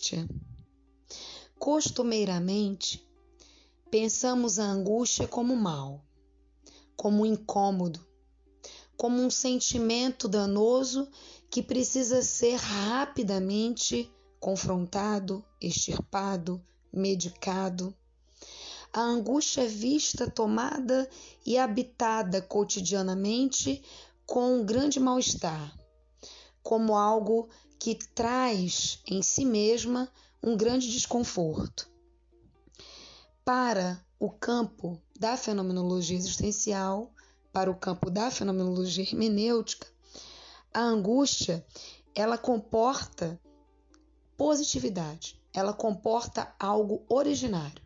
angústia. 0.00 0.26
Costumeiramente, 1.58 3.06
pensamos 3.90 4.58
a 4.58 4.64
angústia 4.64 5.28
como 5.28 5.54
mal, 5.54 6.02
como 6.96 7.26
incômodo, 7.26 8.04
como 8.96 9.22
um 9.22 9.30
sentimento 9.30 10.26
danoso 10.26 11.08
que 11.50 11.62
precisa 11.62 12.22
ser 12.22 12.56
rapidamente 12.56 14.10
confrontado, 14.38 15.44
extirpado, 15.60 16.64
medicado. 16.90 17.94
A 18.92 19.02
angústia 19.02 19.62
é 19.62 19.66
vista, 19.66 20.30
tomada 20.30 21.08
e 21.44 21.58
habitada 21.58 22.40
cotidianamente 22.40 23.82
com 24.24 24.60
um 24.60 24.64
grande 24.64 24.98
mal-estar, 24.98 25.79
como 26.62 26.96
algo 26.96 27.48
que 27.78 27.94
traz 28.14 29.00
em 29.06 29.22
si 29.22 29.44
mesma 29.44 30.10
um 30.42 30.56
grande 30.56 30.90
desconforto. 30.90 31.88
Para 33.44 34.04
o 34.18 34.30
campo 34.30 35.00
da 35.18 35.36
fenomenologia 35.36 36.16
existencial, 36.16 37.12
para 37.52 37.70
o 37.70 37.76
campo 37.76 38.10
da 38.10 38.30
fenomenologia 38.30 39.04
hermenêutica, 39.04 39.86
a 40.72 40.80
angústia 40.80 41.64
ela 42.14 42.38
comporta 42.38 43.40
positividade, 44.36 45.40
ela 45.52 45.72
comporta 45.72 46.54
algo 46.58 47.04
originário. 47.08 47.82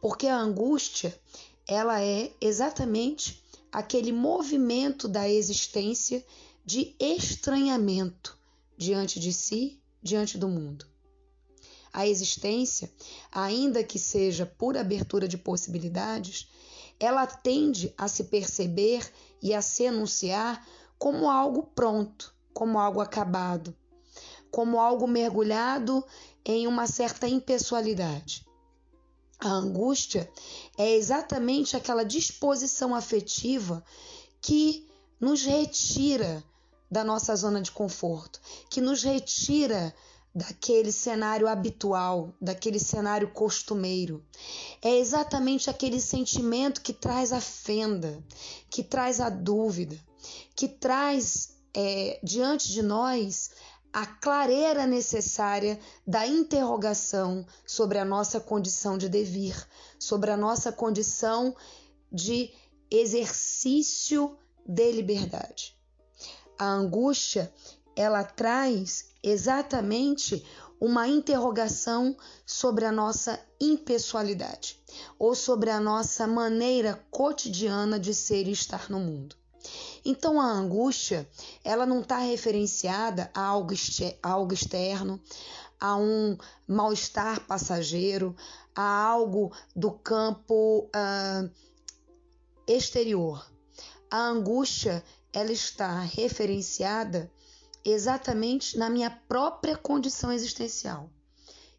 Porque 0.00 0.26
a 0.26 0.38
angústia, 0.38 1.18
ela 1.66 2.02
é 2.02 2.32
exatamente 2.40 3.42
aquele 3.72 4.12
movimento 4.12 5.08
da 5.08 5.28
existência 5.28 6.24
de 6.66 6.96
estranhamento 6.98 8.36
diante 8.76 9.20
de 9.20 9.32
si, 9.32 9.80
diante 10.02 10.36
do 10.36 10.48
mundo. 10.48 10.84
A 11.92 12.08
existência, 12.08 12.92
ainda 13.30 13.84
que 13.84 14.00
seja 14.00 14.44
por 14.44 14.76
abertura 14.76 15.28
de 15.28 15.38
possibilidades, 15.38 16.48
ela 16.98 17.24
tende 17.24 17.94
a 17.96 18.08
se 18.08 18.24
perceber 18.24 19.08
e 19.40 19.54
a 19.54 19.62
se 19.62 19.86
anunciar 19.86 20.66
como 20.98 21.30
algo 21.30 21.62
pronto, 21.62 22.34
como 22.52 22.80
algo 22.80 23.00
acabado, 23.00 23.74
como 24.50 24.80
algo 24.80 25.06
mergulhado 25.06 26.04
em 26.44 26.66
uma 26.66 26.88
certa 26.88 27.28
impessoalidade. 27.28 28.44
A 29.38 29.50
angústia 29.50 30.28
é 30.76 30.96
exatamente 30.96 31.76
aquela 31.76 32.04
disposição 32.04 32.92
afetiva 32.92 33.84
que 34.40 34.86
nos 35.20 35.44
retira 35.44 36.42
da 36.90 37.04
nossa 37.04 37.34
zona 37.34 37.60
de 37.60 37.70
conforto, 37.70 38.40
que 38.70 38.80
nos 38.80 39.02
retira 39.02 39.94
daquele 40.34 40.92
cenário 40.92 41.48
habitual, 41.48 42.34
daquele 42.38 42.78
cenário 42.78 43.30
costumeiro. 43.32 44.22
É 44.82 44.98
exatamente 44.98 45.70
aquele 45.70 45.98
sentimento 45.98 46.82
que 46.82 46.92
traz 46.92 47.32
a 47.32 47.40
fenda, 47.40 48.22
que 48.68 48.82
traz 48.82 49.18
a 49.18 49.30
dúvida, 49.30 49.98
que 50.54 50.68
traz 50.68 51.56
é, 51.74 52.20
diante 52.22 52.70
de 52.70 52.82
nós 52.82 53.50
a 53.92 54.04
clareira 54.04 54.86
necessária 54.86 55.80
da 56.06 56.26
interrogação 56.26 57.46
sobre 57.66 57.98
a 57.98 58.04
nossa 58.04 58.38
condição 58.38 58.98
de 58.98 59.08
devir, 59.08 59.56
sobre 59.98 60.30
a 60.30 60.36
nossa 60.36 60.70
condição 60.70 61.56
de 62.12 62.52
exercício 62.90 64.36
de 64.66 64.92
liberdade. 64.92 65.75
A 66.58 66.66
angústia, 66.66 67.52
ela 67.94 68.24
traz 68.24 69.06
exatamente 69.22 70.44
uma 70.80 71.08
interrogação 71.08 72.16
sobre 72.44 72.84
a 72.84 72.92
nossa 72.92 73.40
impessoalidade 73.60 74.78
ou 75.18 75.34
sobre 75.34 75.70
a 75.70 75.80
nossa 75.80 76.26
maneira 76.26 77.02
cotidiana 77.10 77.98
de 77.98 78.14
ser 78.14 78.46
e 78.46 78.52
estar 78.52 78.90
no 78.90 79.00
mundo. 79.00 79.36
Então 80.04 80.40
a 80.40 80.44
angústia, 80.44 81.28
ela 81.64 81.84
não 81.84 82.00
está 82.00 82.18
referenciada 82.18 83.30
a 83.34 83.40
algo, 83.40 83.74
a 84.22 84.30
algo 84.30 84.54
externo, 84.54 85.20
a 85.80 85.96
um 85.96 86.36
mal-estar 86.66 87.40
passageiro, 87.40 88.36
a 88.74 89.04
algo 89.04 89.52
do 89.74 89.90
campo 89.90 90.88
uh, 90.94 91.50
exterior. 92.66 93.44
A 94.10 94.28
angústia, 94.28 95.02
ela 95.36 95.52
está 95.52 96.00
referenciada 96.00 97.30
exatamente 97.84 98.78
na 98.78 98.88
minha 98.88 99.10
própria 99.10 99.76
condição 99.76 100.32
existencial. 100.32 101.10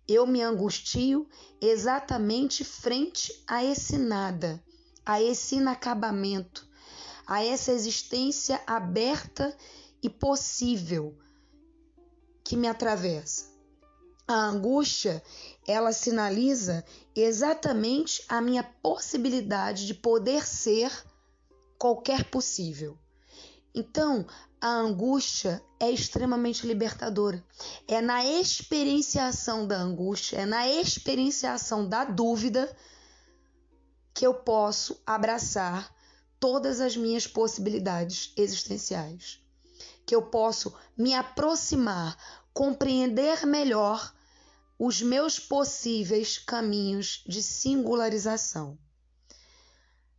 Eu 0.08 0.28
me 0.28 0.44
angustio 0.44 1.28
exatamente 1.60 2.64
frente 2.64 3.34
a 3.48 3.64
esse 3.64 3.98
nada, 3.98 4.64
a 5.04 5.20
esse 5.20 5.56
inacabamento, 5.56 6.70
a 7.26 7.44
essa 7.44 7.72
existência 7.72 8.62
aberta 8.68 9.58
e 10.04 10.08
possível 10.08 11.18
que 12.44 12.56
me 12.56 12.68
atravessa. 12.68 13.52
A 14.28 14.36
angústia, 14.36 15.24
ela 15.66 15.92
sinaliza 15.94 16.86
exatamente 17.16 18.24
a 18.30 18.40
minha 18.40 18.62
possibilidade 18.62 19.88
de 19.88 19.96
poder 19.96 20.46
ser 20.46 20.92
qualquer 21.80 22.26
possível. 22.26 23.00
Então, 23.74 24.26
a 24.60 24.70
angústia 24.70 25.62
é 25.80 25.92
extremamente 25.92 26.66
libertadora. 26.66 27.44
É 27.88 28.02
na 28.02 28.26
experienciação 28.26 29.68
da 29.68 29.78
angústia, 29.78 30.38
é 30.38 30.46
na 30.46 30.68
experienciação 30.68 31.88
da 31.88 32.04
dúvida 32.04 32.76
que 34.14 34.26
eu 34.26 34.34
posso 34.34 35.00
abraçar 35.06 35.94
todas 36.40 36.82
as 36.82 36.98
minhas 36.98 37.28
possibilidades 37.28 38.34
existenciais. 38.36 39.40
Que 40.06 40.16
eu 40.16 40.24
posso 40.24 40.74
me 40.98 41.14
aproximar, 41.14 42.18
compreender 42.54 43.46
melhor 43.46 44.14
os 44.80 45.02
meus 45.02 45.40
possíveis 45.40 46.38
caminhos 46.38 47.24
de 47.28 47.44
singularização. 47.44 48.78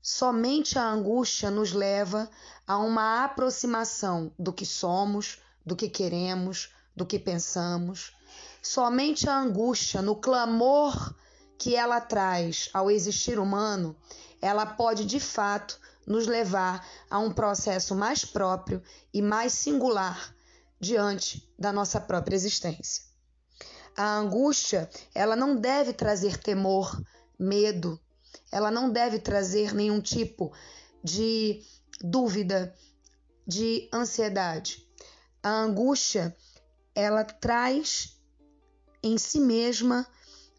Somente 0.00 0.78
a 0.78 0.88
angústia 0.88 1.50
nos 1.50 1.72
leva 1.72 2.30
a 2.66 2.78
uma 2.78 3.24
aproximação 3.24 4.32
do 4.38 4.52
que 4.52 4.64
somos, 4.64 5.40
do 5.64 5.76
que 5.76 5.88
queremos, 5.88 6.72
do 6.96 7.04
que 7.04 7.18
pensamos. 7.18 8.14
Somente 8.62 9.28
a 9.28 9.38
angústia, 9.38 10.00
no 10.00 10.16
clamor 10.16 11.14
que 11.58 11.74
ela 11.74 12.00
traz 12.00 12.70
ao 12.72 12.90
existir 12.90 13.38
humano, 13.38 13.96
ela 14.40 14.64
pode 14.64 15.04
de 15.04 15.18
fato 15.18 15.78
nos 16.06 16.26
levar 16.26 16.86
a 17.10 17.18
um 17.18 17.32
processo 17.32 17.94
mais 17.94 18.24
próprio 18.24 18.82
e 19.12 19.20
mais 19.20 19.52
singular 19.52 20.34
diante 20.80 21.46
da 21.58 21.72
nossa 21.72 22.00
própria 22.00 22.36
existência. 22.36 23.04
A 23.96 24.16
angústia, 24.16 24.88
ela 25.12 25.34
não 25.34 25.56
deve 25.56 25.92
trazer 25.92 26.38
temor, 26.38 27.02
medo, 27.38 28.00
ela 28.50 28.70
não 28.70 28.90
deve 28.90 29.18
trazer 29.18 29.74
nenhum 29.74 30.00
tipo 30.00 30.52
de 31.02 31.62
dúvida, 32.00 32.74
de 33.46 33.88
ansiedade. 33.92 34.86
A 35.42 35.50
angústia, 35.50 36.36
ela 36.94 37.24
traz 37.24 38.16
em 39.02 39.16
si 39.16 39.40
mesma 39.40 40.06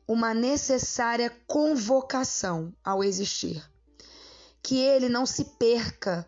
uma 0.08 0.34
necessária 0.34 1.30
convocação 1.46 2.74
ao 2.84 3.04
existir. 3.04 3.64
Que 4.62 4.78
ele 4.80 5.08
não 5.08 5.26
se 5.26 5.46
perca 5.46 6.28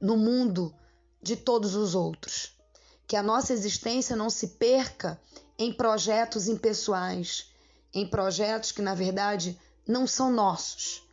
no 0.00 0.16
mundo 0.16 0.74
de 1.22 1.36
todos 1.36 1.74
os 1.74 1.94
outros. 1.94 2.58
Que 3.06 3.16
a 3.16 3.22
nossa 3.22 3.52
existência 3.52 4.16
não 4.16 4.30
se 4.30 4.48
perca 4.48 5.20
em 5.58 5.72
projetos 5.72 6.48
impessoais, 6.48 7.52
em 7.92 8.08
projetos 8.08 8.72
que 8.72 8.82
na 8.82 8.94
verdade 8.94 9.58
não 9.86 10.06
são 10.06 10.30
nossos, 10.30 11.06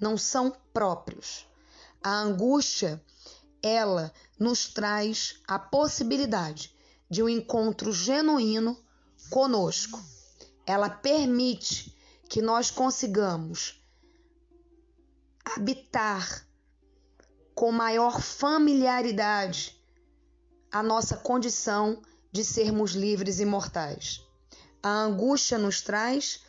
não 0.00 0.16
são 0.16 0.54
próprios. 0.72 1.46
A 2.02 2.10
angústia, 2.10 3.02
ela 3.62 4.12
nos 4.38 4.66
traz 4.68 5.40
a 5.46 5.58
possibilidade 5.58 6.74
de 7.08 7.22
um 7.22 7.28
encontro 7.28 7.92
genuíno 7.92 8.76
conosco. 9.30 10.02
Ela 10.66 10.88
permite 10.90 11.96
que 12.28 12.40
nós 12.40 12.70
consigamos 12.70 13.80
habitar 15.44 16.46
com 17.54 17.70
maior 17.70 18.20
familiaridade 18.20 19.78
a 20.70 20.82
nossa 20.82 21.16
condição 21.18 22.00
de 22.32 22.42
sermos 22.44 22.92
livres 22.92 23.40
e 23.40 23.44
mortais. 23.44 24.22
A 24.82 24.88
angústia 24.88 25.58
nos 25.58 25.82
traz 25.82 26.40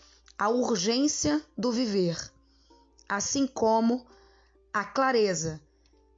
a 0.43 0.49
urgência 0.49 1.41
do 1.57 1.71
viver, 1.71 2.17
assim 3.07 3.47
como 3.47 4.05
a 4.73 4.83
clareza 4.83 5.61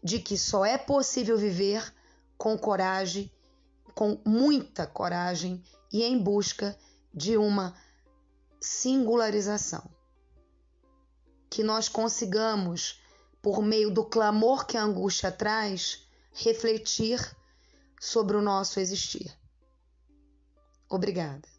de 0.03 0.17
que 0.17 0.35
só 0.35 0.65
é 0.65 0.79
possível 0.79 1.37
viver 1.37 1.93
com 2.35 2.57
coragem, 2.57 3.31
com 3.93 4.19
muita 4.25 4.87
coragem 4.87 5.63
e 5.93 6.01
em 6.01 6.17
busca 6.17 6.75
de 7.13 7.37
uma 7.37 7.79
singularização. 8.59 9.87
Que 11.47 11.61
nós 11.61 11.87
consigamos, 11.87 12.99
por 13.43 13.61
meio 13.61 13.91
do 13.91 14.03
clamor 14.03 14.65
que 14.65 14.75
a 14.75 14.81
angústia 14.81 15.31
traz, 15.31 16.03
refletir 16.33 17.19
sobre 18.01 18.35
o 18.35 18.41
nosso 18.41 18.79
existir. 18.79 19.31
Obrigada. 20.89 21.54